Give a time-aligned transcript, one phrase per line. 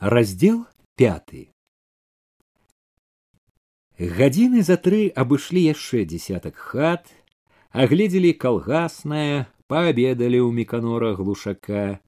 [0.00, 1.52] раздел пятый.
[4.00, 7.12] Гадзіны за тры абышлі яшчэ десятак хат
[7.70, 12.00] агледзелі калгаснае паабедалі ў меканора глушака.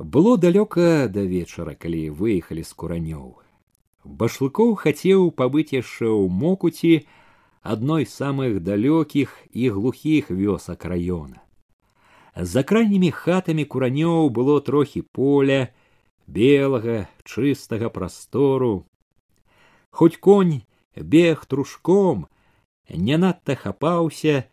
[0.00, 3.36] Было далёка да вечара калі выехалі з куранёў
[4.08, 7.04] башлыкоў хацеў пабыць яшчэ ў мокуці
[7.60, 11.44] адной з самых далёкіх і глухіх вёсак раёна
[12.32, 15.68] за крайнімі хатамі куранёў было трохі поля
[16.28, 18.86] белага чыстага прастору.
[19.90, 20.60] Хоць конь
[20.94, 22.28] бег трушком
[22.92, 24.44] не надта хапаўся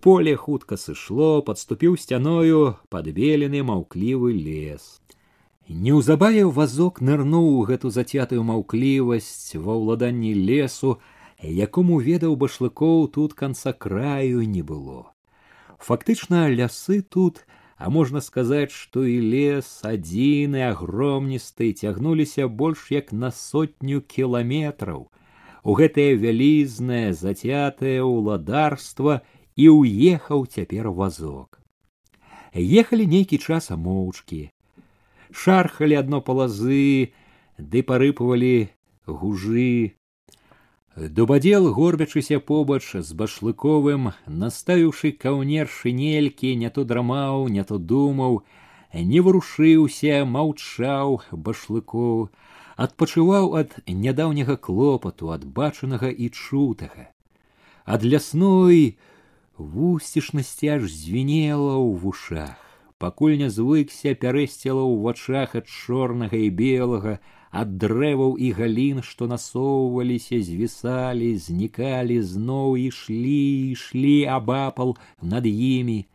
[0.00, 5.02] поле хутка сышло подступіў сцяною подбелены маўклівы лес.
[5.68, 10.98] Неўзабаве вазок нырнуў гэту зацятую маўклівасць ва ўладанні лесу
[11.42, 15.10] якому ведаў башлыкоў тут канца краю не было.
[15.78, 17.46] Фактычна лясы тут
[17.80, 25.08] а можна сказаць што і лес адзіны агромністы цягнуліся больш як на сотню кіламетраў
[25.62, 29.20] у гэтае вялізнае зацятае ўладарства
[29.56, 31.60] і ўехаў цяпер вазок.
[32.52, 34.50] Ехалі нейкі час моўчкі.
[35.30, 37.12] Шархалі адно палазы
[37.56, 38.68] ды парыпвалі
[39.06, 39.94] гужы
[40.96, 48.42] Дубадзел, горбячыся побач з башлыковым, наставіўшы каўнер шынелькі, не то драмаў, не то думаў,
[48.92, 52.26] не варушыўся, маўчаў башлыкоў,
[52.74, 57.06] адпачываў ад нядаўняга клопату, ад бачанага і чутага.
[57.86, 58.98] Ад лясной
[59.58, 62.58] вусцішнасці аж звінела ў вушах,
[62.98, 69.26] пакуль не звыкся пярэсцела ў вачах ад чорнага і белага, ад дрэваў і галін, што
[69.26, 76.06] насоўваліся, звісалі, знікалі, зноў ішлі, ішлі абапал над імі.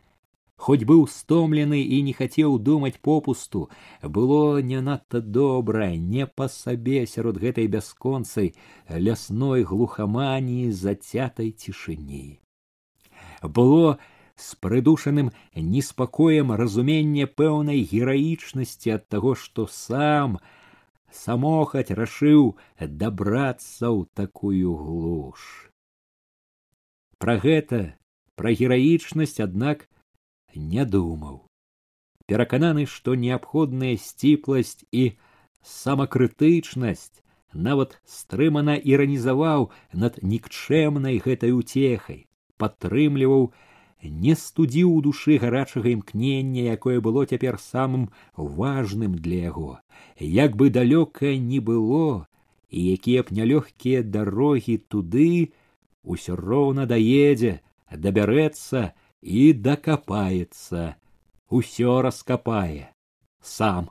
[0.56, 3.68] Хоць быў стомлены і не хацеў думаць попусту,
[4.02, 8.54] было не надта добра, не па сабе сярод гэтай бясконцай
[8.88, 12.40] лясной глухаманіі зацятай цішыні.
[13.42, 13.98] Было
[14.36, 20.40] з прыдушаным неспакоем разуменне пэўнай гераічнасці ад таго, што сам,
[21.22, 22.54] самохаць рашыў
[23.02, 25.42] дабрацца ў такую глуш.
[27.18, 27.82] Пра гэта
[28.36, 29.88] пра гераічнасць аднак
[30.54, 31.46] не думаў
[32.30, 35.04] перакананы што неабходная сціпласць і
[35.72, 37.22] самакрытычнасць
[37.68, 39.70] нават стрымана іранізаваў
[40.04, 42.20] над нікчэмнай гэтай уцехай
[42.62, 43.48] падтрымліваў
[44.02, 49.80] не студзіў у душы гарачага імкнення, якое было цяпер самым важным для яго,
[50.20, 52.26] як бы далёка не было,
[52.70, 55.52] і якія б нялёгкія дарогі туды
[56.04, 58.92] усё роўна даедзе, дабярэцца
[59.22, 60.96] і дакапаецца,
[61.50, 62.92] усё раскапае
[63.42, 63.90] сам.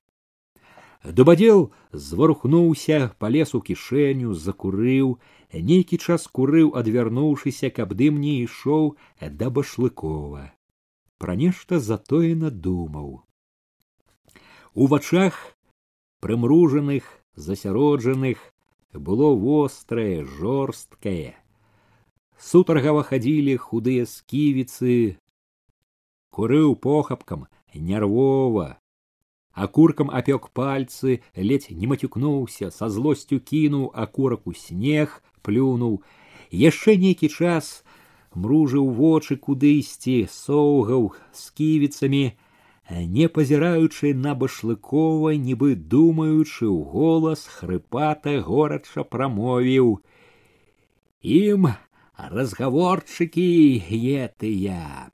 [1.06, 5.20] Дубадзел зварухнуўся, палез у кішэню, закурыў,
[5.54, 10.52] нейкі час курыў адвярнуўшыся каб дым не ішоў да башлыкова.
[11.18, 13.24] Пра нешта затоена думаў.
[14.74, 15.56] У вачах
[16.20, 17.04] прымружаных
[17.36, 18.38] засяроджаных
[18.94, 21.36] было вострае жорсткае.
[22.38, 25.18] Сутаргава хадзілі худыя сківіцы
[26.36, 28.76] курыў похапкам нервова
[29.55, 36.01] акуркам апёк пальцы ледзь не мацюкнуўся са злосцю кінуў акурак у снег плюнуў
[36.61, 37.73] яшчэ нейкі час
[38.45, 41.11] мружыў вочы кудысьці соўгаў
[41.43, 42.25] з ківіцамі
[43.19, 49.95] не пазіраючы на башлыкова нібы думаючы ў голас хрыпата горача прамовіў
[51.37, 51.71] ім
[52.35, 53.49] разгаворчыкі
[54.25, 55.11] етыя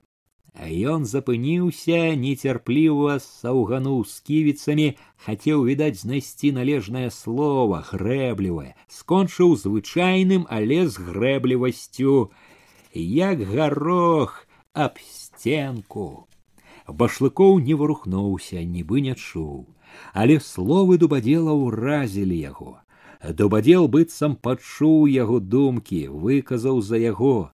[0.60, 4.88] Ён запыніўся, нецярпліва саўгануў сківіцамі,
[5.24, 12.30] хацеў відаць знайсці належнае слово грэблівае, скончыў звычайным, але з грэблівасцю,
[12.92, 16.28] як гарох аб сценку.
[16.86, 19.66] Башлыкоў не варухнуўся, нібы не чуў,
[20.12, 22.84] але словы дубадзела ўразілі яго.
[23.24, 27.52] Дубадзел быццам пачуў яго думкі, выказаў за яго,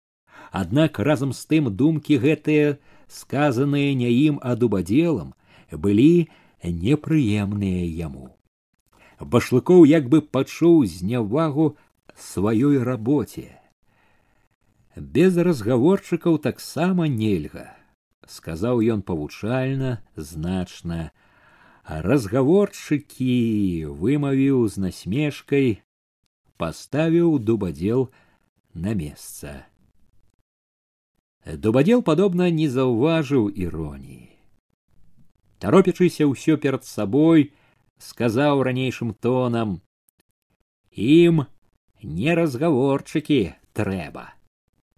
[0.52, 2.76] Аднак разам з тым думкі гэтыя,
[3.08, 5.32] сказаныя не ім а дубадзелам,
[5.72, 6.28] былі
[6.62, 8.36] непрыемныя яму.
[9.16, 11.76] Башлыкоў як бы пачуў знявагу
[12.18, 13.48] сваёй рабоце.
[14.96, 17.72] Без разгаворчыкаў таксама нельга,
[18.28, 21.16] сказаў ён павучальна, значна.
[21.88, 25.80] Разгаворчыкі вымавіў з насмешкай,
[26.60, 28.12] паставіў дубадзел
[28.74, 29.71] на месца.
[31.46, 34.28] Дубадзел падобна не заўважыў іроніі.
[35.58, 37.50] Таропячыся ўсё перад сабой,
[37.98, 39.80] сказаў ранейшым тонам
[40.92, 41.46] ім
[42.02, 43.40] не разгаворчыкі
[43.78, 44.24] трэба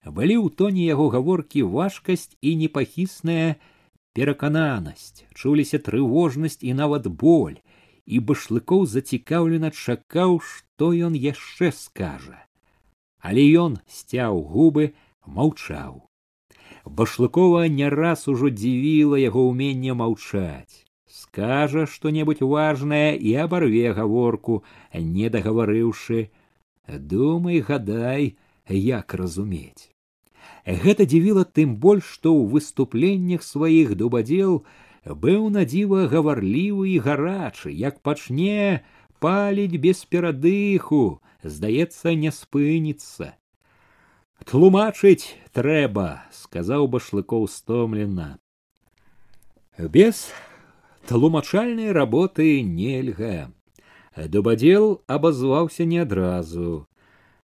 [0.05, 3.56] былі ў тоне яго гаворкі важкасць і непахісная
[4.17, 7.61] перакананасць чуліся трывожнасць і нават боль
[8.05, 12.40] і башлыкоў зацікаўлена чакаў што ён яшчэ скажа.
[13.20, 14.93] Але ён сцяў губы
[15.25, 16.05] маўчаў
[16.86, 20.84] башлыкова не раз ужо дзівіла яго ўменне маўчаць.
[21.08, 26.31] Скажа што небудзь важнае і абарве гаворку не дагаварыўшы.
[26.88, 28.36] Думай гадай
[28.69, 29.90] як разумець.
[30.64, 34.64] Гэта дзівіла тым больш што ў выступленнях сваіх дубадзел
[35.04, 38.84] быў надзіва гаварлівы і гарачы як пачне
[39.20, 43.32] паліць без перадыху здаецца не спыніцца
[44.42, 48.38] тлумачыць трэба сказаў башлыкоў стомлена.
[49.78, 50.31] Без
[51.06, 53.52] тлумачальнай работы нельга.
[54.16, 56.88] Дубадзел абазваўся не адразу.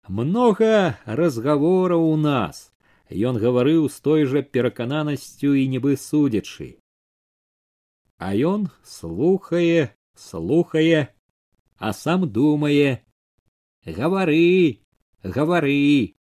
[0.08, 2.72] Много разгавораў у нас.
[3.10, 6.78] Ён гаварыў з той жа перакананасцю і нібы судзячы.
[8.18, 11.10] А ён слухае слухае
[11.80, 13.02] а сам думае.
[13.86, 14.84] Гавары
[15.24, 16.19] гавары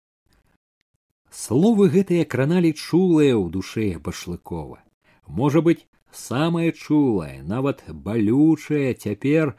[1.32, 4.84] словы гэтыя краналі чулыя ў душе башлыкова.
[5.28, 9.56] Можа быть самае чулае нават балючае цяпер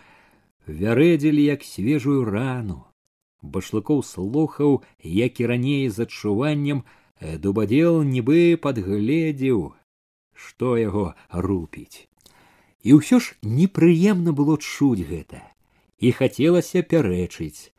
[0.68, 2.84] вярэдзілі як свежую рану.
[3.42, 9.74] Башлыкоў слухаў як і раней з адчуваннем э, дубадзел нібы падгледзеў
[10.32, 12.06] што яго рупіць
[12.82, 15.42] і ўсё ж непрыемна было чуць гэта
[16.02, 17.70] і хацелася пярэчыць.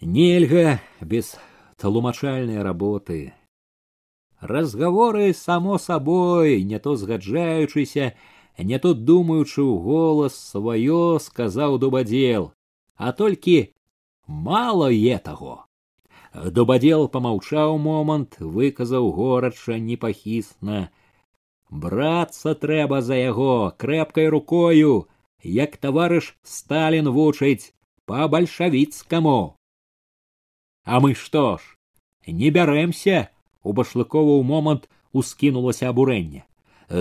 [0.00, 1.36] Нельга без
[1.78, 3.34] тлумачальнай работы.
[4.40, 8.14] Разговоры само собой не то згаджаючыся
[8.58, 12.52] не то думаючы ў голас сваё сказаў дубадзел.
[12.96, 13.74] А толькі
[14.26, 15.66] мало е таго.
[16.34, 20.90] Дубадзел помаўчаў момант выказаў горача непахісна.
[21.70, 25.06] Брацца трэба за яго крэпкай рукою
[25.42, 27.74] як таварыш сталін вучыць
[28.06, 29.57] по бальшавіцкаму
[30.88, 33.20] а мы што ж не бярэмся
[33.62, 34.88] у башлыкова ў момант
[35.22, 36.42] ускінулася абурэнне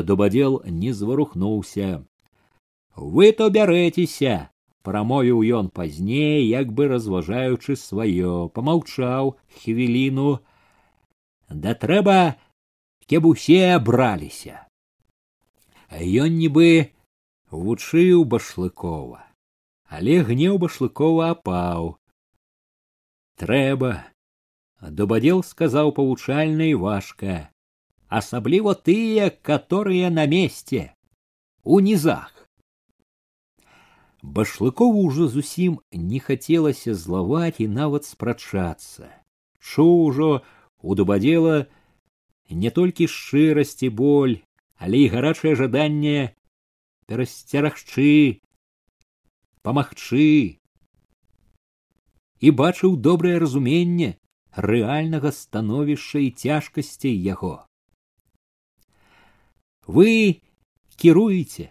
[0.10, 1.90] дубадзел не зварухнуўся
[3.16, 4.36] вы то бярэцеся
[4.88, 10.30] прамовіў ён пазней як бы разважаючы сваё помаўчаў хвіліну
[11.66, 12.20] да трэба
[13.08, 14.68] кеб усе браліся
[16.28, 16.92] ён нібы
[17.52, 19.24] вучыў башлыкова.
[19.88, 21.96] Але гнеў башлыкова апаў
[23.43, 23.93] трэба
[25.01, 27.39] дубадзел сказаў павучальна і важка
[28.21, 30.83] асабліва тыя которые на месте
[31.65, 32.31] у нізах
[34.23, 39.11] башлыкову ўжо зусім не хацелася злаваць і нават спрачацца
[39.59, 40.31] чуў ужо
[40.83, 41.57] у дубадзела
[42.65, 44.37] не толькі шчырасці боль
[44.77, 46.35] але і гарачае жаданне
[47.07, 48.41] перасцерагчы
[49.63, 50.29] памагчы
[52.41, 54.15] і бачыў добрае разуменне
[54.69, 57.55] рэальнага становішча і цяжкасцей яго
[59.87, 60.43] вы
[61.03, 61.71] кіруеце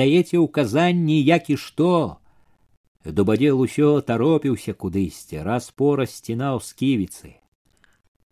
[0.00, 2.20] даеце ўказанні як і што
[3.04, 7.34] дубадзел усё таропіўся кудысьці раз пора сцінаў сківіцы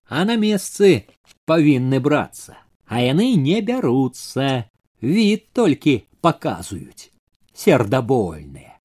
[0.08, 1.04] а на месцы
[1.50, 2.56] павінны брацца
[2.86, 4.68] а яны не бяруцца
[5.02, 7.10] від толькі паказваюць
[7.64, 8.76] сердабольныя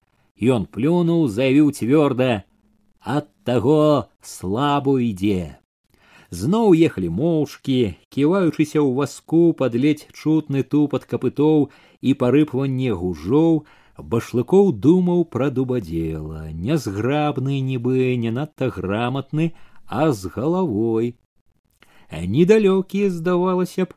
[0.55, 2.31] ён плюнуў заявіў цвёрда
[3.06, 5.62] ад таго слабу ідзе.
[6.34, 11.68] Зноў ехалі моўчкі ківаючыся ў васку пад ледзь чутны тупат капытоў
[12.02, 13.62] і парыпванне гужоў
[14.14, 19.54] башлыкоў думаў пра дубадзела нязграбны нібы не надта граматны
[19.86, 21.14] а з галавой.
[22.10, 23.94] Недалёкі здавалася б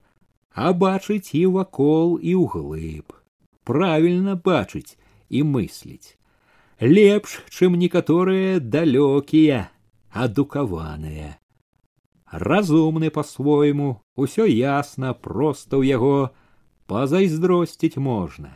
[0.53, 3.17] а бачыць і вакол і ўглыб.
[3.65, 6.18] Правільна бачыць і мысліць
[6.79, 9.69] лепш чым некаторыя далёкія
[10.11, 11.39] адукаваныя.
[12.31, 16.31] Разумны по свойму усё ясна проста ў яго
[16.87, 18.55] пазайздросціць можна.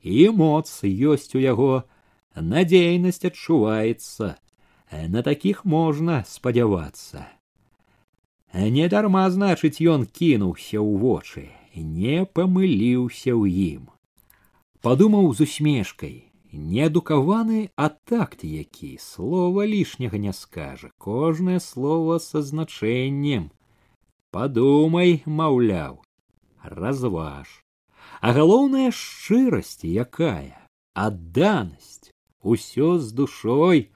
[0.00, 1.84] І моц ёсць у яго
[2.36, 4.36] надзейнасць адчуваецца
[5.08, 7.28] на такіх можна спадзявацца.
[8.54, 13.90] Недарма значыць ён кінуўся ў вочы не памыліўся ў ім.
[14.80, 23.50] Падумаў з усмешкай неадукаваны а такт які слова лішняга не скажа кожнае слово са значэннем.
[24.30, 26.00] Падумай маўляў
[26.62, 27.46] разваж.
[28.20, 32.10] А галоўная шчырасць якая адданасць
[32.42, 33.90] усё з душой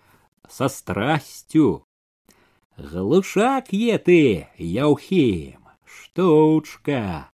[0.49, 1.85] со страстью
[2.77, 4.21] глушак е ты
[4.59, 7.31] яўхім штучка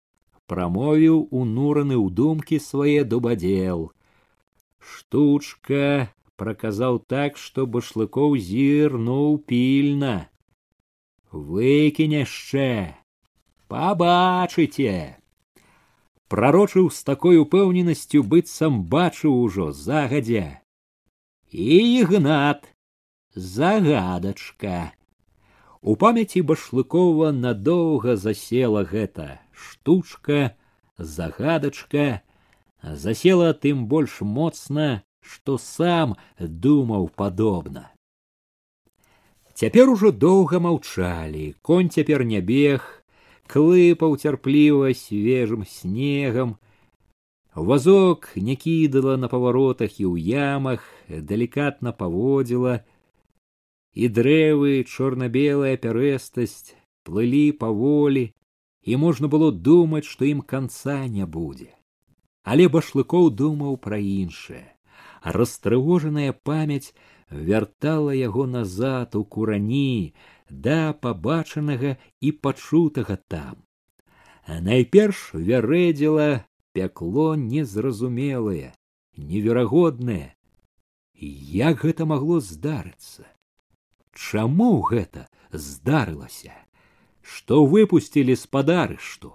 [0.48, 3.92] прамовіў унураны ў думкі свае дубадзел
[4.83, 10.29] штучка праказаў так што башлыкоў зірнуў пільна.
[11.31, 12.95] Выкіне яшчэ!
[13.67, 15.17] Пабачыце!
[16.33, 20.61] Прарочыў з такой упэўненасцю быццам бачыў ужо загадзя.
[21.49, 22.67] І ігнат
[23.35, 24.93] загадачка!
[25.81, 29.41] У памяці башлыкова надоўга засела гэта.
[29.51, 30.55] Штучка
[30.97, 32.21] загадачка
[32.83, 37.89] засела тым больш моцна што сам думаў падобна.
[39.53, 42.83] Цяпер ужо доўга маўчалі конь цяпер не бег
[43.47, 46.57] клыпаў цярпліва свежым снегам.
[47.55, 52.81] Вазок не кідала на паваротах і ў ямах далікатна паводзіла.
[53.93, 56.73] І дрэвы чорна-белая пярэстасць
[57.05, 58.33] плылі паволі
[58.83, 61.69] і можна было думаць што ім канца не будзе
[62.43, 64.73] але башлыкоў думаў пра іншае
[65.23, 66.93] растрывожаная памяць
[67.29, 70.13] вяртала яго назад у курані
[70.50, 73.63] да пабачанага і пачутага там.
[74.47, 78.73] Найперш вярэдзіла пякло незразумелае,
[79.17, 80.35] неверагоднае.
[81.15, 83.23] Як гэта магло здарыцца?
[84.13, 86.51] Чаму гэта здарылася?
[87.21, 89.31] Што выпусцілі спадарышту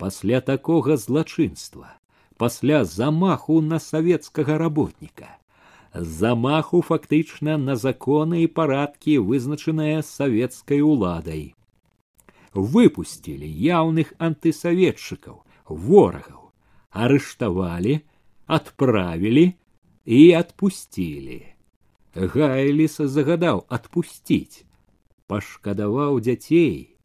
[0.00, 2.00] пасля такога злачынства,
[2.36, 5.36] пасля замаху на савецкага работніка?
[6.00, 11.54] замаху фактычна на законы і парадкі вызначаныя савецкай уладай.
[12.52, 16.52] Выпусцілі яўных антысаветчыкаў ворагаў
[16.90, 18.00] арыштавалі
[18.46, 19.46] адправілі
[20.04, 21.40] і адпусцілі.
[22.16, 24.64] Гайліс загадаў адпусціць
[25.26, 26.96] пашкадаваў дзяцей.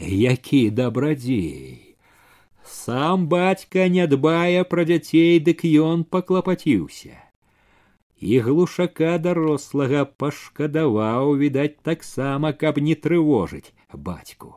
[0.00, 1.89] Які дабрадзей
[2.70, 7.18] сам бацька не дбае пра дзяцей дык ён паклапаціўся.
[8.20, 13.72] І глушака дарослага пашкадаваў відаць таксама каб не трывожыць
[14.08, 14.54] бацьку.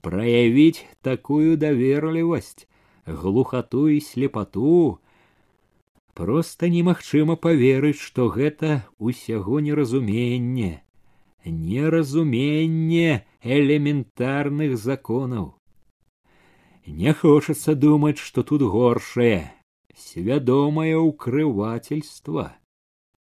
[0.00, 2.66] Праявіць такую даверлівасць
[3.06, 4.98] глухату і слепату
[6.14, 10.72] просто немагчыма поверыць што гэта усяго неразуменне
[11.44, 15.59] неразуменне элементарных законаў
[16.98, 19.52] не хочацца думаць што тут горшае.
[19.96, 22.46] Свядомае ўкрывательства.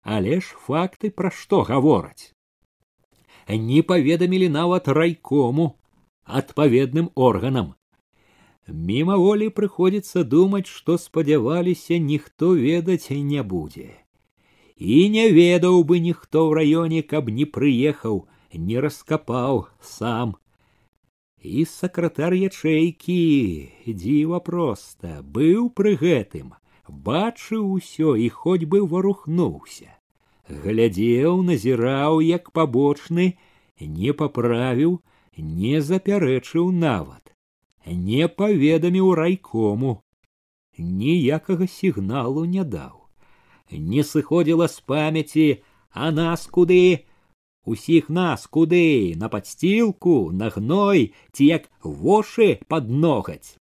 [0.03, 2.33] Але ж факты пра што гавораць?
[3.49, 5.75] Не паведамілі нават райкому
[6.23, 7.73] адпаведным органам.
[8.69, 13.89] Мімаволі прыходзіцца думаць што спадзяваліся ніхто ведаць не будзе.
[14.77, 20.38] І не ведаў бы ніхто ў раёне каб не прыехаў не раскапаў сам
[21.43, 23.19] і сакратар ячэйкі
[23.88, 26.51] дзіва проста быў пры гэтым
[26.89, 29.96] бачыў усё і хоць бы варухнуўся.
[30.50, 33.38] Глядзеў назіраў як пабочны
[33.79, 35.00] не паправіў
[35.38, 37.31] не запярэчыў нават
[37.86, 40.03] не паведаміў райкому
[40.77, 43.08] ніякага сігналу не даў.
[43.72, 45.48] Не сыходзіла з памяці
[45.91, 47.05] а нас куды
[47.65, 53.57] усіх нас куды на падсцілку на гной ці як вошы пад ногаць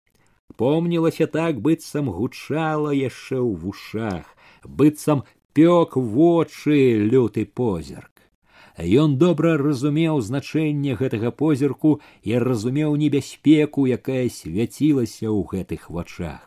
[0.56, 4.34] помнілася так быццам гучала яшчэ ў вушах
[4.64, 5.24] быццам
[5.54, 8.14] пёк вочы люты позірк
[8.76, 16.42] Ён добра разумеў значэнне гэтага позірку і разумеў небяспеку, якая свяцілася ў гэтых вачах.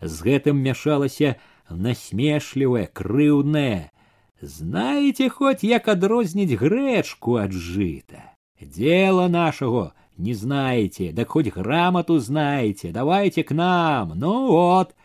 [0.00, 1.36] З гэтым мяшалася
[1.68, 3.92] насмешлівае, крыўнае.
[4.41, 8.21] Знаеце хоць як адрозніць грэчку ад жыта.
[8.59, 14.95] Дело нашего не знаете, да хоть грамоту знаете, давайте к нам, ну вот.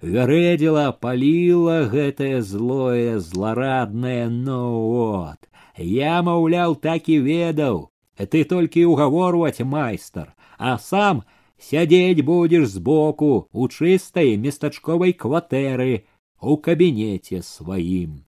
[0.00, 4.62] Вярэдзіла паліла гэтае злое, злараднае, ну
[4.94, 5.38] вот.
[5.76, 11.24] Я, маўляў, так і ведаў, ты толькі угаворваць майстар, а сам
[11.58, 16.06] сядзець будзеш збоку у чыстай местачковай кватэры
[16.40, 18.22] у кабінеце сваім.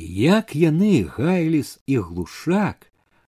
[0.00, 2.86] Як яны гайліс і глушак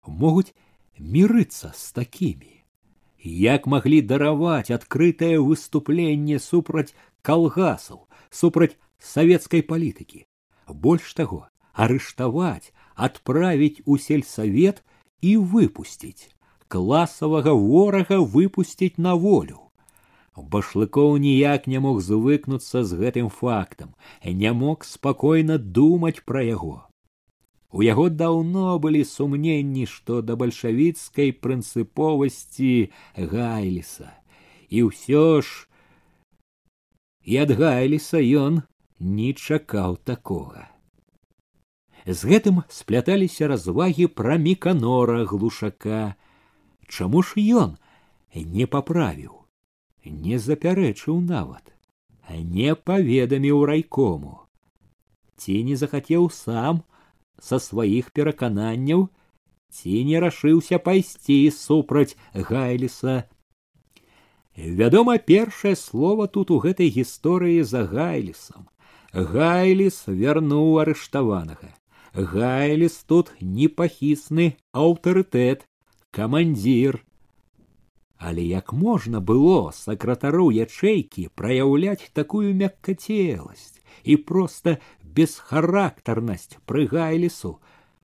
[0.07, 0.55] могуць
[0.95, 2.63] мирыцца з такімі?
[3.19, 6.95] Як маглі дараваць адкрытае выступленне супраць
[7.27, 10.23] калгасаў супраць савецкай палітыкі?
[10.71, 14.79] Больш таго арыштаваць адправіць у сельсавет
[15.19, 16.31] і выпусціць
[16.71, 19.60] класавага ворага выпусціць на волю
[20.35, 26.87] башлыкоў ніяк не мог звыкнуцца з гэтым фактам не мог спакойна думаць пра яго.
[27.71, 34.11] У яго даўно былі сумненні што да бальшавіцкай прынцыповасці гайліса.
[34.69, 35.67] І ўсё ж
[37.23, 38.63] і ад гайліса ён
[38.99, 40.67] не чакаў такога.
[42.07, 46.15] З гэтым спляталіся развагі пра міканора глушака.
[46.87, 47.77] Чаму ж ён
[48.33, 49.40] не паправіў
[50.05, 51.71] не запярэчыў нават
[52.39, 54.47] не паведаміў райкому.
[55.37, 56.83] Ці не захацеў сам
[57.41, 59.09] са сваіх перакананняў
[59.71, 63.23] ці не рашыўся пайсці супраць гайліса.
[64.55, 68.67] Вядома першае слово тут у гэтай гісторыі за гайлісам.
[69.13, 71.71] Гайліс вярнуў арыштаванага.
[72.13, 75.63] Гайліс тут непахісны аўтарытэт
[76.11, 76.99] камандзір
[78.21, 87.55] але як можна было сакратару ячэйкі праяўляць такую мяккацеласць і проста бесхарактарнасць пры гайлісу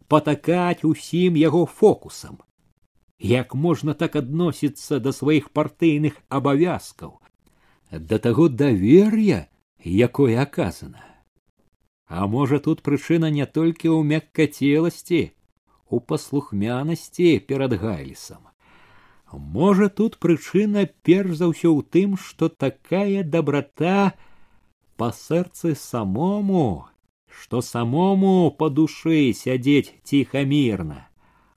[0.09, 2.41] патакаць усім яго фокусам?
[3.19, 7.13] Як можна так адносіцца да сваіх партыйных абавязкаў
[7.91, 9.45] да таго давер'я
[9.85, 11.05] якое аказана?
[12.09, 15.23] А можа тут прычына не толькі ў мяккацеласці
[15.93, 18.46] у паслухмянасці перад гайлісам
[19.33, 24.13] можа тут прычына перш за ўсё ў тым што такая дабрата
[24.95, 26.87] па сэрцы самому
[27.27, 31.07] што самому па душы сядзець ціхамірна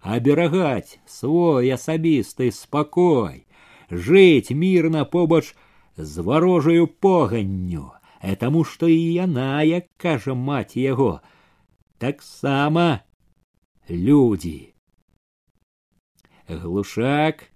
[0.01, 3.47] аберагаць свой асабісты спакой
[3.91, 5.55] жыць мірна побач
[5.97, 11.21] з варожаю поганню э таму што і яна як кажа маці яго
[11.99, 13.01] таксама
[13.89, 14.73] людзі.
[16.49, 17.50] Глушак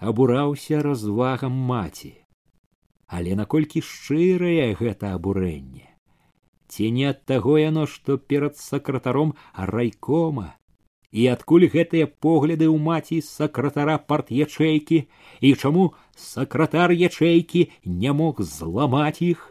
[0.00, 2.14] абураўся развагам маці.
[3.06, 5.86] Але наколькі шчырае гэта абурэнне?
[6.70, 10.56] Ці не ад таго яно што перад сакратаром райкома?
[11.10, 15.00] І адкуль гэтыя погляды ў маці сакратара парт ячэйкі
[15.42, 15.86] і чаму
[16.16, 19.42] сакратар ячэйкі не мог зламаць іх?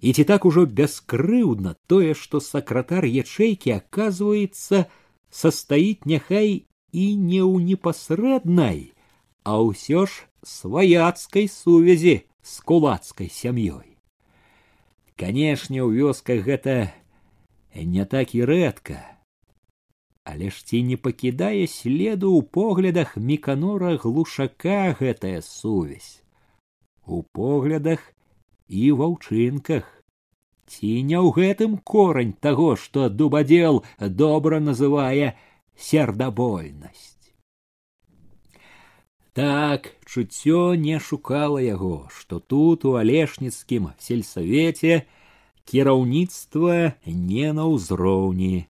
[0.00, 4.88] І ці так ужо бяскрыўдна тое што сакратар ячэйкі оказывается
[5.30, 8.80] састаіць няхай і не ў непасрэднай
[9.44, 13.98] а ўсё ж сваяцкай сувязі з кулацкай сям'ёй.
[15.16, 16.94] Канешне ў вёсках гэта
[17.74, 19.12] не так і рэдка
[20.24, 26.22] але ж ці не пакідае следу ў поглядах міканора глушака гэтая сувязь?
[27.06, 28.04] У поглядах
[28.68, 29.88] і ва ўчынках
[30.70, 35.34] ці не ў гэтым корань таго што дубадзел добра называе
[35.74, 37.11] сердабольнасць
[39.32, 45.02] так чуццё не шукала яго што тут у алешніцкім сельсавеце
[45.64, 48.68] кіраўніцтва не на ўзроўні.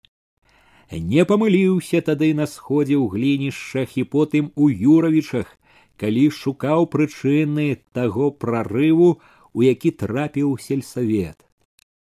[0.92, 5.56] Не памыліўся тады на сходзе ў глінішчах і потым у юравічах
[5.96, 9.16] калі шукаў прычыны таго прарыву
[9.52, 11.42] у які трапіў сельсавет.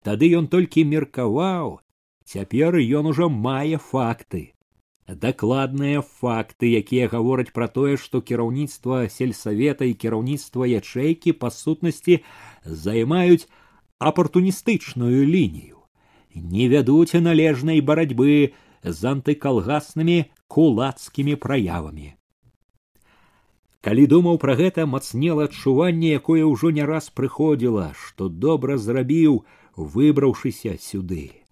[0.03, 1.79] Тады ён толькі меркаваў
[2.25, 4.52] цяпер ён ужо мае факты
[5.07, 12.19] дакладныя факты якія гавораць пра тое што кіраўніцтва сельсавета і кіраўніцтва ячэйкі па сутнасці
[12.63, 13.47] займаюць
[13.99, 15.83] апартуністычную лінію
[16.33, 22.15] не вядуць належнай барацьбы з антыкалгаснымі кулацкімі праявамі.
[23.83, 29.43] Калі думаў пра гэта мацнела адчуванне якое ўжо не раз прыходзіла што добра зрабіў
[29.75, 31.42] выбраўшыся сюды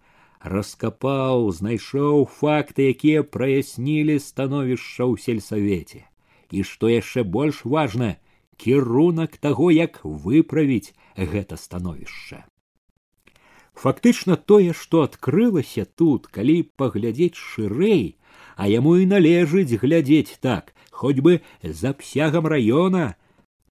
[0.42, 6.02] раскапаў знайшоў факты якія праяснілі становішча ў сельсавеце.
[6.50, 8.16] І што яшчэ больш важна
[8.58, 12.44] кірунак таго як выправіць гэта становішча.
[13.72, 18.18] Фактычна тое што адкрылася тут калі паглядзець шырэй
[18.56, 23.14] а яму і належыць глядзець так хоць бы за абсягам района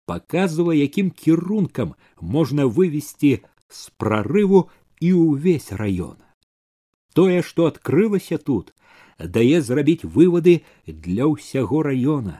[0.07, 6.28] показывая якім кірункам можна вывести з прарыву і ўвесь раён
[7.19, 8.75] тое што адкрылася тут
[9.39, 12.37] дае зрабіць вывады для ўсяго раёна.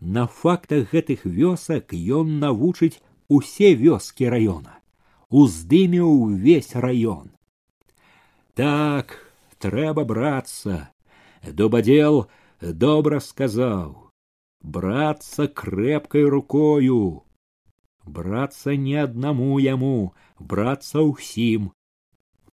[0.00, 4.76] На фактах гэтых вёсак ён навучыць усе вёскі раёна
[5.30, 7.30] уздыме ўвесь раён.
[8.54, 9.18] Так
[9.58, 10.90] трэба брацца
[11.42, 12.26] дубадзел
[12.60, 14.10] добра сказаў
[14.62, 17.22] браться крепкой рукою.
[18.04, 21.72] Браться не аднаму яму браться ўсім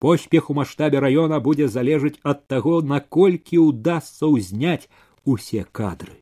[0.03, 4.91] поспех у маштабе района будзе залежаць ад таго наколькі удастся ўзняць
[5.23, 6.19] усе кадры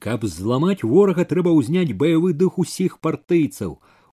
[0.00, 3.74] Каб зламаць ворага трэба ўзняць баявы дух усіх партыйцаў,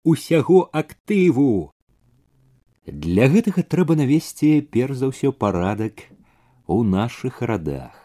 [0.07, 1.71] усяго актыву.
[2.87, 6.05] Для гэтага трэба навесці перш за ўсё парадак
[6.67, 7.99] у нашых радах.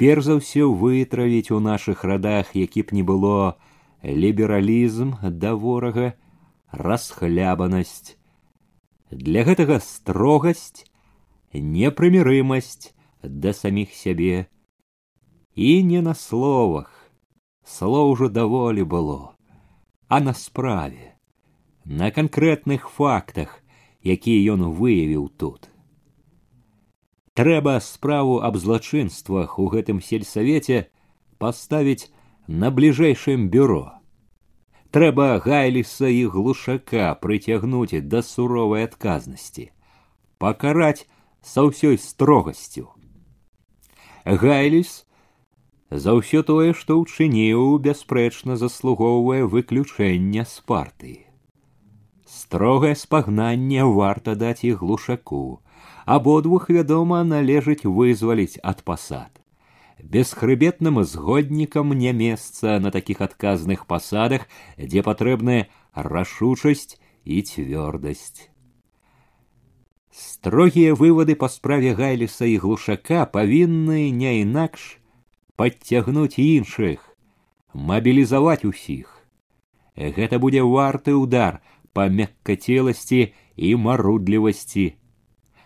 [0.00, 3.60] Перш за ўсё вытравіць у нашых радах, які б не было
[4.00, 6.16] лібералізм да ворага,
[6.72, 8.19] расхлябанасць.
[9.11, 10.85] Для гэтага строгасць,
[11.53, 14.47] непрымірымасць да саміх сябе.
[15.55, 16.89] І не на словах,
[17.63, 19.35] слоў ужо даволі было,
[20.07, 21.15] а на справе,
[21.85, 23.61] на канкрэтных фактах,
[24.03, 25.69] якія ён выявіў тут.
[27.35, 30.87] Трэба справу аб злачынствах у гэтым сельсавеце
[31.37, 32.11] паставіць
[32.47, 33.95] на бліжэйшым бюро
[34.95, 39.65] трэба гайліса і глушака прыцягнуць да суровай адказнасці
[40.43, 41.03] пакараць
[41.49, 42.85] са ўсёй строгасцю
[44.43, 44.93] гайліс
[46.05, 51.19] за ўсё тое што ўчыніў бясспрэчна заслугоўвае выключэння з партыі
[52.37, 55.45] строгае спагнанне варта даць і глушаку
[56.17, 59.38] абодвух вядома належыць вызваліць ад пасад
[59.99, 64.47] бесхрыбетным згоднікам не месца на такіх адказных пасадах,
[64.77, 68.49] дзе патрэбная рашучасць і цвёрдасць.
[70.11, 74.99] Строгія вывады па справе гайліса і глушака павінны не інакш
[75.55, 76.99] падцягнуць іншых,
[77.73, 79.11] мабілізаваць усіх.
[79.95, 81.59] Гэта будзе варты удар
[81.95, 84.85] па мяккацеласці і марудлівасці.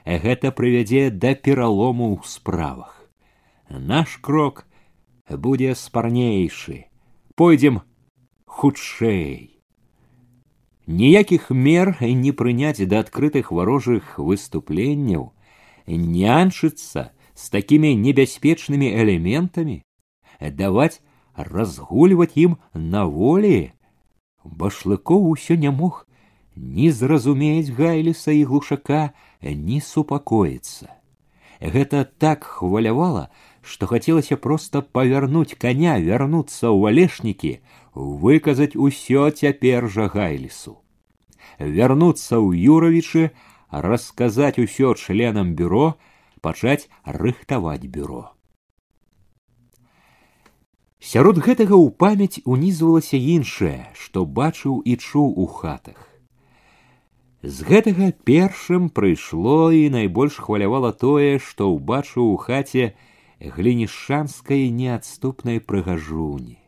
[0.06, 3.00] Гэта прывядзе да пералому ў справах
[3.69, 4.67] Наш крок
[5.29, 6.85] будзе спарнейшы
[7.35, 7.81] пойдзем
[8.47, 9.55] хутчэй
[10.87, 15.33] ніякіх мер не прыняць да адкрытых варожых выступленняў
[15.87, 19.83] нянчыцца з такімі небяспечнымі элементамі
[20.41, 21.01] даваць
[21.37, 23.73] разгульваць ім на волі.
[24.45, 26.07] Башлыкоў усё не мог
[26.55, 29.11] ні зразумець гайліса і глушака
[29.43, 30.93] ні супакоіцца.
[31.61, 33.31] Гэта так хвалявала
[33.64, 37.54] что хацелася просто павярнуць коня вярнуцца ў валешнікі
[37.94, 40.76] выказаць усё цяпер жа гайлісу
[41.60, 43.24] вярнуцца ў юравічы
[43.72, 45.96] расказаць усё членам бюро
[46.42, 48.24] пачаць рыхтаваць бюро
[51.00, 56.08] сярод гэтага ў памяць унізвалася іншае што бачыў і чуў у хатах
[57.42, 62.92] з гэтага першым прыйшло і найбольш хвалявала тое што ўбачыў у хаце
[63.40, 66.60] глінішанскай неадступнай прыгажуні.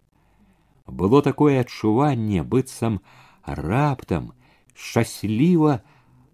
[0.87, 2.99] Было такое адчуванне, быццам
[3.45, 4.31] раптам
[4.75, 5.81] шчасліва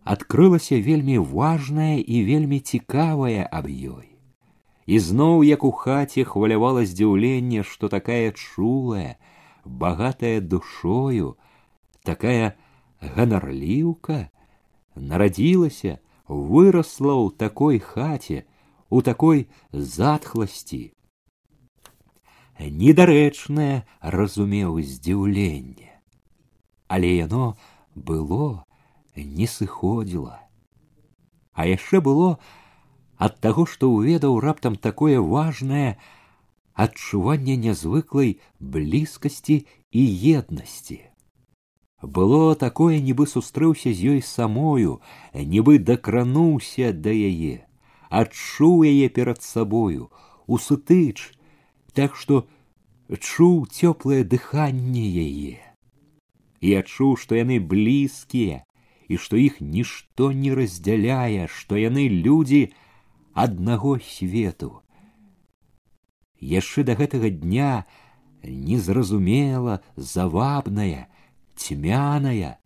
[0.03, 4.07] адкрылася вельмі важнае і вельмі цікавае аб ёй.
[4.87, 9.19] І зноў як у хаце хвалявала здзіўленне, што такая чулая,
[9.65, 11.35] багатая душою,
[12.07, 12.55] такая
[13.01, 14.31] ганарліўка
[14.95, 18.47] нарадзілася, вырасла ў такой хаце,
[18.91, 20.93] у такой затхласці.
[22.57, 25.91] Недарэчнае разумеў здзіўленне,
[26.87, 27.57] але яно
[27.93, 28.65] было
[29.15, 30.41] не сыходзіла.
[31.53, 32.37] А яшчэ было
[33.17, 35.97] ад таго, што ўведаў раптам такое важнае
[36.73, 40.01] адчуванне нязвыклай блізкасці і
[40.33, 41.01] еднасці.
[42.01, 45.01] Было такое, нібы сустрэўся з ёй самою,
[45.33, 47.67] нібы дакрануўся да яе
[48.12, 50.10] Адчуў яе перад сабою
[50.46, 51.32] усутыч
[51.96, 52.44] так што
[53.08, 55.56] чуў цёплае дыханне яе.
[56.60, 58.62] І адчуў што яны блізкія
[59.08, 62.62] і што іх нішто не раздзяляе што яны людзі
[63.32, 64.70] аднаго свету.
[66.40, 67.72] Яшчэ да гэтага дня
[68.44, 71.08] незразумела завабная
[71.56, 72.58] цьмяная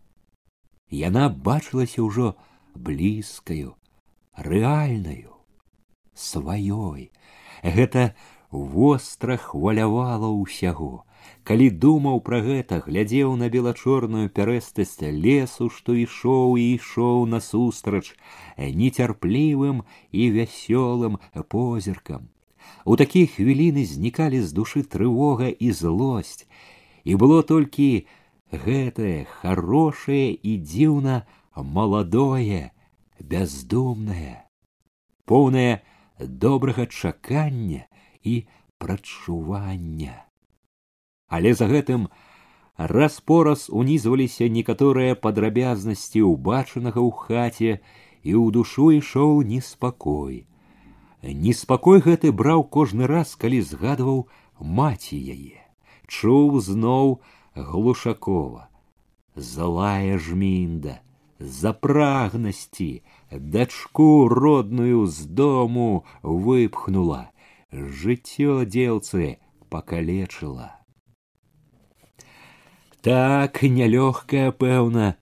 [0.90, 2.34] яна бачылася ўжо
[2.74, 3.74] блізкаю
[4.50, 5.35] рэальнаю
[6.15, 7.11] сваёй.
[7.63, 8.15] Гэта
[8.51, 11.05] востра хвалявала ўсяго.
[11.43, 18.13] Калі думаў пра гэта, глядзеў на белачорную пярэстасць лесу, што ішоў і ішоў насустрач
[18.57, 21.17] нецярплівым і вясёлым
[21.49, 22.29] позіркам.
[22.85, 26.45] У такія хвіліны знікалі з душы трывога і злосць,
[27.03, 28.05] і было толькі
[28.51, 32.71] гэтае хорошае і дзіўна маладое,
[33.21, 34.45] бяздумнае,
[35.25, 35.81] поўнае
[36.20, 37.86] добрага чакання
[38.22, 38.44] і
[38.78, 40.24] прачування.
[41.28, 42.08] Але за гэтым
[42.78, 47.72] раз-пораз унізваліся некаторыя падрабязнасці ўбачанага ў хаце
[48.22, 50.46] і ў душу ішоў неспакой.
[51.22, 54.26] Неспакой гэты браў кожны раз, калі згадваў
[54.60, 55.66] маці яе
[56.06, 57.20] чуў зноў
[57.54, 58.68] глушакова
[59.36, 61.00] злая жмінда
[61.38, 62.90] запрагнасці
[63.30, 67.30] дачку родную з дому выпхнула
[67.72, 70.72] жыццё дзелцы пакалечыла
[73.02, 75.16] так нялёгкая пэўна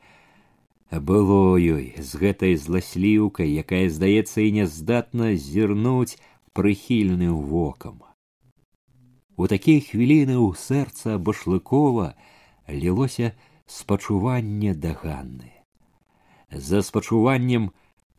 [0.90, 6.18] было ёй з гэтай зласліўкай якая здаецца і няздатна зірнуць
[6.54, 8.02] прыхільным вокам.
[9.36, 12.14] У такія хвіліны ў сэрца башлыкова
[12.68, 13.34] лілося
[13.66, 15.50] спачуванне да ганны
[16.54, 17.72] за спачуваннем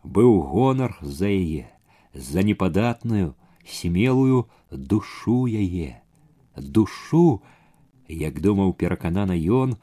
[0.06, 1.66] быў гонар за яе
[2.14, 6.02] за непадатную смелую душу яе.
[6.56, 7.44] Душу
[8.08, 9.76] як думаў пераканана ён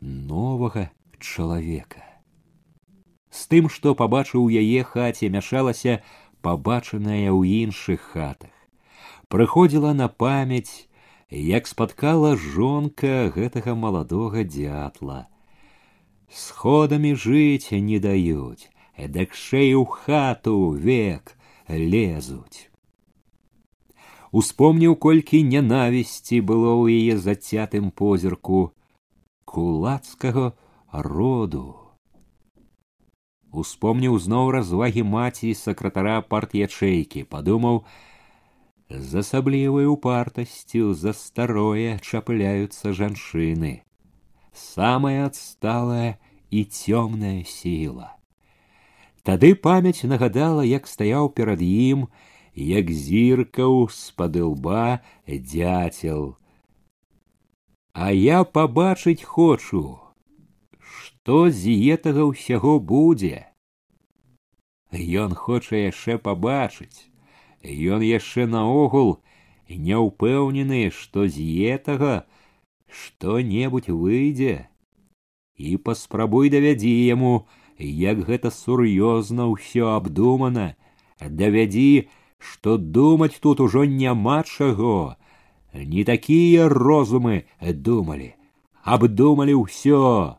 [0.00, 2.04] новага чалавека.
[3.32, 6.00] З тым што пабачыў яе хаце мяшалася
[6.44, 8.52] пабачанае ў іншых хатах.
[9.32, 10.86] Прыходзіла на памяць
[11.30, 15.26] як спаткала жонка гэтага маладога дзятла.
[16.28, 21.36] Сходамі жыць не даюць эдакшэй у хату век
[21.68, 22.68] лезуць.
[24.32, 28.72] Успомніў колькі нянавісці было ў яе зацятым позірку
[29.44, 30.52] кулацкага
[30.92, 31.76] роду.
[33.52, 37.28] Успомніў зноў развагі маці сакратара парт'ячэйкі.
[37.28, 37.84] Падумаў
[38.88, 43.84] з асаблівай упартасцю за старое чапляюцца жанчыны.
[44.56, 46.16] Самая адсталая
[46.48, 48.16] і цёмная сіла
[49.28, 52.06] тады памяць нагадала як стаяў перад ім
[52.54, 56.36] як зіркаў з-пад лба дзяцел.
[57.92, 59.84] А я пабачыць хочу
[60.82, 63.46] што з гэтага ўсяго будзе.
[64.92, 67.08] Ён хоча яшчэ пабачыць
[67.62, 69.22] ён яшчэ наогул
[69.68, 72.26] не ўпэўнены што з гэтага
[72.90, 74.68] што небудзь выйдзе.
[75.56, 77.46] І паспрабуй давядзі яму
[77.82, 80.74] як гэта сур'ёзна ўсё абдумана
[81.18, 82.08] давядзі
[82.42, 85.16] што думаць тут ужо няма чаго.
[85.72, 88.34] Не такія розумы думалі.
[88.82, 90.36] Абдумалі ўсё.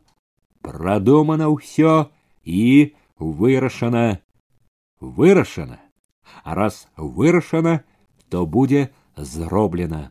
[0.60, 2.12] Прадумана ўсё
[2.44, 4.20] і вырашана.
[5.00, 5.80] Вырашана.
[6.44, 7.84] А раз вырашана
[8.28, 10.10] то будзе зроблена.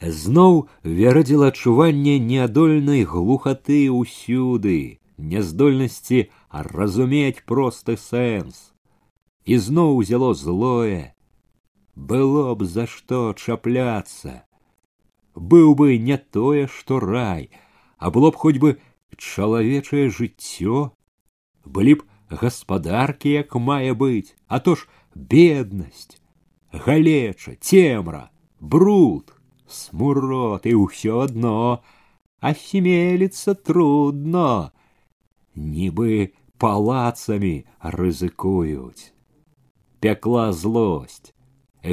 [0.00, 5.00] Зноў вярадзіла адчуванне неадольнай глухаты ўсюды
[5.31, 6.21] няздольнасці
[6.51, 8.61] разумець просты сэнс
[9.45, 11.15] і зноў узяло злое
[11.95, 14.37] было б за што чапляцца
[15.35, 17.49] быў бы не тое што рай
[17.97, 18.73] а было б хоць бы
[19.17, 20.89] чалавечае жыццё
[21.65, 26.17] былі б гаспадаркі як мае быць а то ж беднасць
[26.71, 29.33] галеча цемра бруд
[29.67, 31.55] смурод і ўсё адно
[32.41, 34.71] асмеліцца трудно
[35.55, 37.53] нібы палацамі
[37.97, 39.11] рызыкуюць
[40.05, 41.33] пякла злосць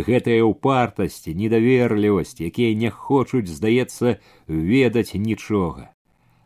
[0.09, 5.89] гэтая ўпартасць недаверлівасць якія не хочуць здаецца ведаць нічога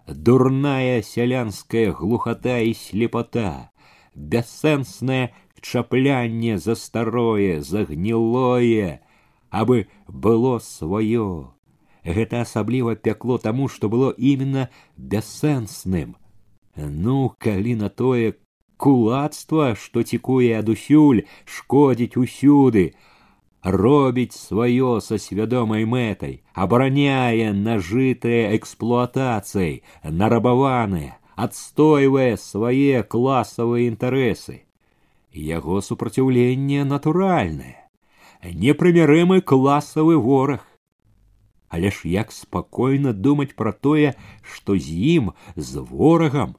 [0.07, 3.71] дурная сялянская глухота і слепота
[4.15, 5.23] бяссэнснае
[5.63, 9.01] чаплянне за старое загнілое
[9.51, 11.29] абы было сваё
[12.05, 16.17] гэта асабліва пякло таму што было именно бяссэнсным
[16.78, 18.34] ну калі на тое
[18.78, 21.26] кулацтва што цікуе адусюль
[21.58, 22.88] шкодзіць усюды
[23.64, 34.66] робіць сваё са свядомай мэтай абараняе нажытае эксплуатацыяй нарабаванае адстойвае свае класавыя інтарэсы.
[35.32, 37.78] Яго супраціўленне натуральнае.
[38.42, 40.66] Непрымярымы класавы вораг.
[41.70, 46.56] Але ж як спакойна думаць пра тое што з ім з ворагам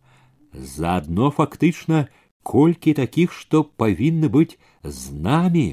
[0.52, 2.06] заадно фактычна
[2.42, 5.68] колькі такіх што павінны быць з намі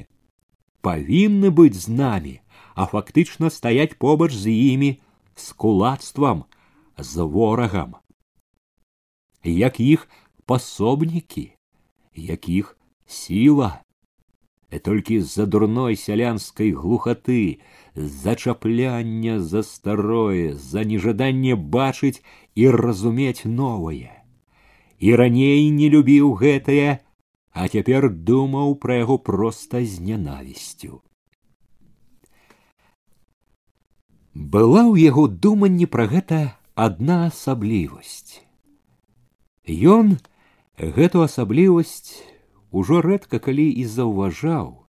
[0.86, 2.34] павінны быць з намі,
[2.78, 4.90] а фактычна стаяць побач з імі
[5.34, 6.44] з кулацтвам,
[6.98, 7.96] з ворагам.
[9.42, 10.06] Як іх
[10.46, 11.50] пасобнікі,
[12.14, 13.82] як іх сіла,
[14.86, 17.58] толькі з-за дурной сялянскай глухаты,
[17.96, 22.22] з-за чапляння за старое, за нежаданне бачыць
[22.54, 24.15] і разумець новае.
[24.98, 27.00] І раней не любіў гэтае,
[27.52, 31.00] а цяпер думаў пра яго проста з нянавісцю.
[34.36, 36.40] Была ў яго думанні пра гэта
[36.76, 38.40] адна асаблівасць.
[39.64, 40.16] Ён
[40.76, 42.20] гэту асаблівасць
[42.70, 44.84] ужо рэдка калі і заўважаў.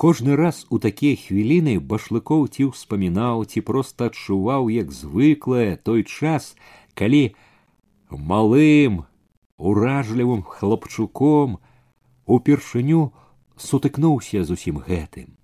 [0.00, 6.54] Кожны раз у такія хвіліны башлыкоў ці ўспамінаў ці проста адчуваў як звыклае той час,
[6.94, 7.34] калі
[8.18, 9.04] малым
[9.58, 11.58] уражлівым хлапчуком
[12.26, 13.12] упершыню
[13.56, 15.36] сутыкнуўся з усім гэтым.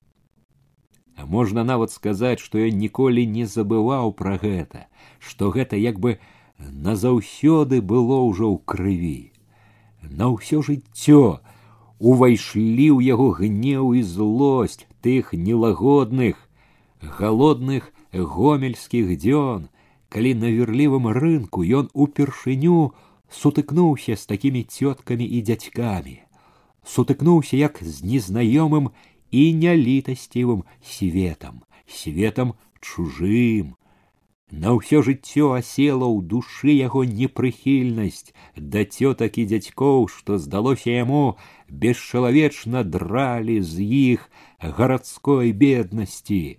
[1.17, 4.87] А можна нават сказаць, што я ніколі не забываў пра гэта,
[5.19, 6.19] што гэта як бы
[6.59, 9.33] назаўсёды было ўжо ў крыві.
[10.03, 11.41] На ўсё жыццё
[11.99, 16.37] увайшлі ў яго гнеў і злосць тых нелагодных,
[17.01, 19.69] галодных гомельскіх дзён,
[20.17, 22.97] калі на верлівым рынку ён упершыню
[23.29, 26.15] сутыкнуўся з такімі цёткамі і дзядзькамі,
[26.89, 28.89] сутыкнуўся як з незнаёмым
[29.29, 33.77] і нялітасцівым светам, светам чужым,
[34.49, 41.37] на ўсё жыццё асела ў душы яго непрыхільнасць да цётак і дзядзькоў, што здалося яму
[41.69, 44.31] бесчалавечна дралі з іх
[44.65, 46.57] гарадской беднасці.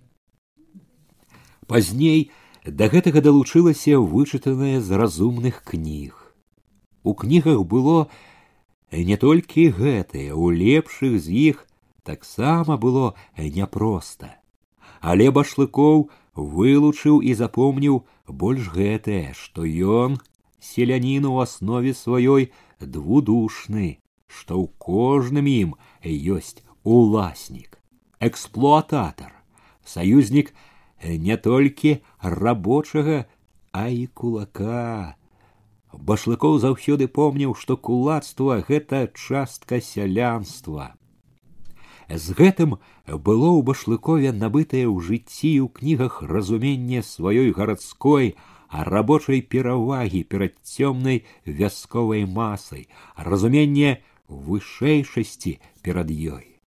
[1.66, 2.30] Пазней
[2.64, 6.14] да гэтага далучылася вычытанае з разумных кніг.
[7.02, 8.08] У кнігах было
[8.92, 11.66] не толькі гэтае, у лепшых з іх
[12.02, 14.34] таксама было няпроста,
[15.00, 20.18] але башлыкоў вылучыў і запомніў больш гэтае, што ён
[20.60, 27.78] селянін у аснове сваёй двудушны, што ў кожным ім ёсць уласнік,
[28.20, 29.32] эксплуататар,
[29.84, 30.52] саюзнік
[31.02, 33.26] не толькі рабочага,
[33.72, 35.16] а і кулака.
[35.92, 40.94] Башлыкоў заўсёды помніў, што кулацтва гэта частка сялянства.
[42.08, 48.36] З гэтым было ў башлыкове набытае ў жыцці ў кнігах разуменне сваёй гарадской,
[48.68, 56.60] а рабочай перавагі перад цёмнай вясковай масай, разуменне вышэйшасці перад ёй.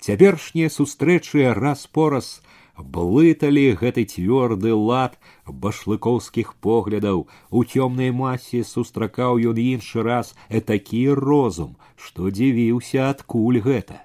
[0.00, 2.42] Цяпершнія сустрэчы раз пораз
[2.78, 7.28] блыталі гэты цвёрды лад башлыкоўскіх поглядаў.
[7.50, 14.00] У цёмнай масе сустракаў ён іншы раз такі розум, што дзівіўся адкуль гэта.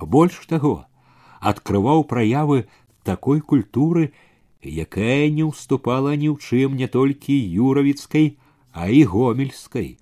[0.00, 0.86] Больш таго
[1.40, 2.68] адкрываў праявы
[3.02, 4.12] такой культуры
[4.62, 8.36] якая не ўступала ні ў чым не толькі юравіцкай
[8.72, 9.96] а і гомельскай.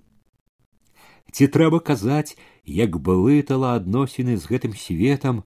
[1.31, 2.35] Ці трэба казаць
[2.65, 5.43] як блытала адносіны з гэтым светам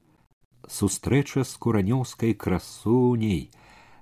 [0.69, 3.51] сустрэча з куранёўскай красуней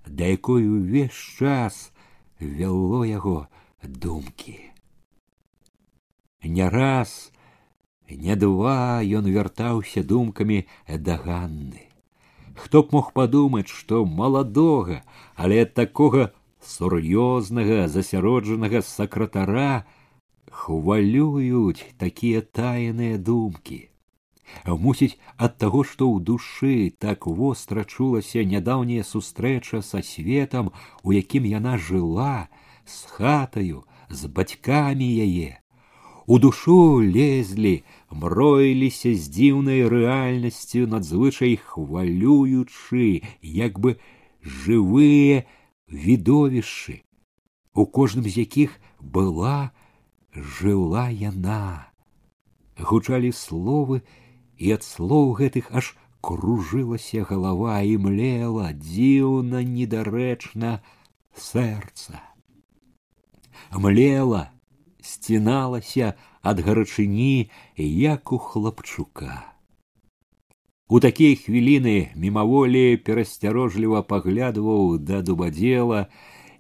[0.05, 1.91] да якой увесь час
[2.39, 3.47] вяло яго
[3.83, 4.59] думкі.
[6.43, 7.31] Не раз
[8.09, 11.87] не два ён вяртаўся думкамі да ганны.
[12.55, 15.01] Хто б мог падумаць што маладога
[15.35, 19.85] але ад такога сур'ёзнага засяроджанага сакратара
[20.51, 23.90] хвалююць такія таяныя думкі
[24.86, 30.72] мусіць ад таго што ў душы так востра чулася нядаўняя сустрэча са светам
[31.02, 32.48] у якім яна жыла
[32.84, 35.52] з хатаю з бацькамі яе
[36.26, 43.94] у душу лезлі, мроіліся з дзіўнай рэальнасцю надзвычай хвалюючы, як бы
[44.42, 45.46] жывыя
[45.86, 47.06] відовішчы,
[47.74, 49.70] у кожным з якіх была
[50.34, 51.94] жыла яна.
[52.74, 54.02] Гучалі словы,
[54.61, 60.73] і ад слоў гэтых аж кружылася галава і млела дзіўна недарэчна
[61.33, 62.21] сэрца.
[63.73, 64.51] Млела,
[65.01, 69.41] сціналася ад гарачыні як у хлапчука.
[70.91, 76.05] У такія хвіліны мімаволі перасцярожліва паглядваў да дубадзела,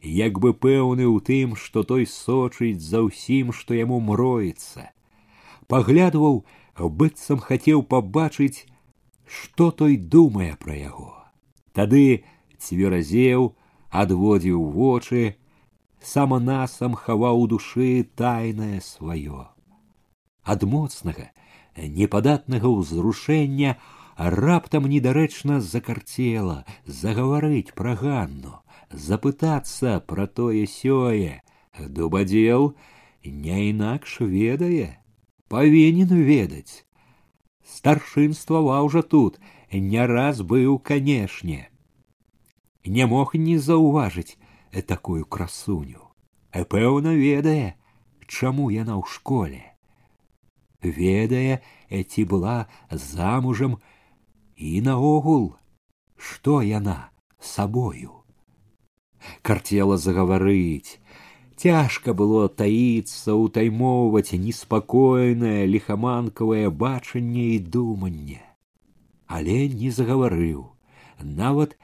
[0.01, 4.89] як бы пэўны ў тым, што той сочыць за ўсім, што яму мроіцца.
[5.67, 6.41] Паглядваў,
[6.77, 8.67] быццам хацеў пабачыць,
[9.25, 11.15] што той думае пра яго.
[11.73, 12.23] Тады
[12.59, 13.55] цверазеў,
[13.89, 15.35] адводзіў вочы,
[16.01, 19.47] саманасам хаваў у душы тайнае сваё.
[20.43, 21.29] Ад моцнага,
[21.77, 23.77] непадатнага ўзрушэння
[24.17, 28.59] раптам недарэчна закарцела загаварыць пра ганну,
[28.91, 31.41] запытацца пра тое сёе,
[31.77, 32.75] дубадзел
[33.23, 35.00] не інакш ведае,
[35.51, 36.85] павінен ведаць.
[37.67, 39.39] Старшынстваваў жа тут,
[39.71, 41.67] не раз быў, канешне.
[42.85, 44.37] Не мог не заўважыць,
[44.87, 46.07] такую красуню.
[46.51, 47.75] Пэўна ведае,
[48.27, 49.61] чаму яна ў школе.
[50.81, 53.77] Ведае, ці была замужам
[54.55, 55.55] і наогул,
[56.17, 58.23] што яна сабою.
[59.41, 60.97] Карцела загаварыць,
[61.60, 68.46] Цяжка было таіцца, утаймоўваць неспакойнае лихаманкавае бачанне і думанне.
[69.26, 70.62] але не загаварыў
[71.20, 71.76] нават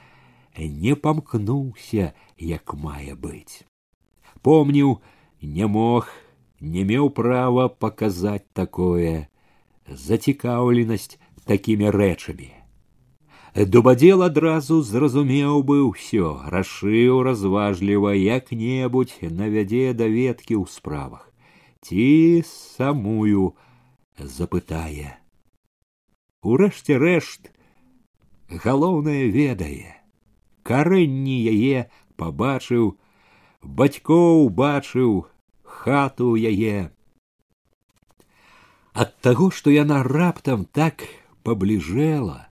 [0.84, 2.12] не памкнуўся
[2.50, 3.66] як мае быць
[4.48, 4.94] помніў
[5.58, 6.10] не мог
[6.74, 9.14] не меў права паказаць такое
[10.06, 11.18] зацікаўленасць
[11.52, 12.50] такімі рэчамі
[13.65, 16.45] Дубадзел адразу зразумеў бы ўсё.
[16.45, 21.25] Рашыў разважліва як небудзь навядзе даведкі ў справах.
[21.81, 23.57] Ці самую?
[24.17, 25.17] Запытае.
[26.45, 27.49] Урэшце рэшт
[28.49, 29.97] галоўнае ведае.
[30.61, 32.93] Карэнні яе пабачыў
[33.63, 35.25] бацькоў бачыў
[35.63, 36.91] хату яе.
[38.93, 41.05] Ад таго што яна раптам так
[41.41, 42.46] пабліжэла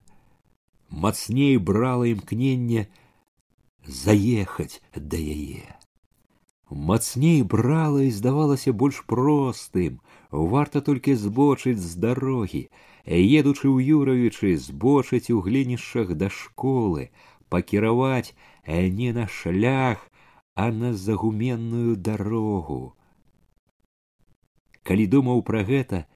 [0.91, 2.87] мацней брала імкненне
[3.87, 5.76] заехаць да яе.
[6.70, 10.01] Мацней брала і здавалася больш простым.
[10.30, 12.66] Варта толькі збочыць з дарогі.
[13.07, 17.11] Едучы ў юравічы збочыць у глінішчах да школы
[17.49, 18.34] пакіраваць
[18.66, 20.11] не на шлях
[20.57, 22.97] а на загуменную дарогу.
[24.82, 26.07] Калі думаў пра гэта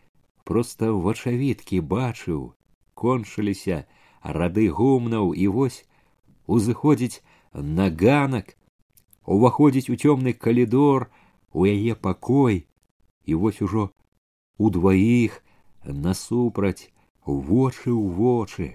[0.48, 2.54] проста вачавіткі бачыў
[2.94, 3.84] кончыліся
[4.21, 5.85] рады гумнаў і вось
[6.47, 7.21] узыходзіць
[7.53, 8.55] на ганак
[9.25, 11.09] уваходзіць у цёмны калідор
[11.51, 12.65] у яе пакой
[13.25, 13.89] і вось ужо
[14.57, 15.41] удваіх
[15.83, 16.89] насупраць
[17.25, 18.67] вочы ў вочы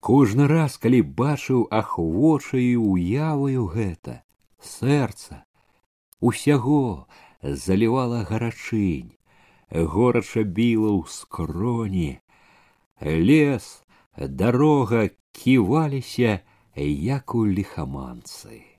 [0.00, 4.22] кожны раз калі бачыў ахвочаю уяваю гэта
[4.72, 5.44] сэрца
[6.20, 7.06] усяго
[7.42, 9.12] залівала гарачынь
[9.70, 12.10] горача біла ў скроні
[13.00, 13.70] лес
[14.17, 16.39] дарога ківаліся
[16.75, 18.74] як у ліхаманцы